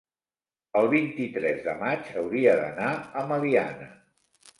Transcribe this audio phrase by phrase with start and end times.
[0.79, 2.89] El vint-i-tres de maig hauria d'anar
[3.21, 3.91] a Meliana.